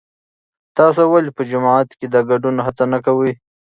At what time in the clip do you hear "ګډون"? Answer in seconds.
2.29-2.55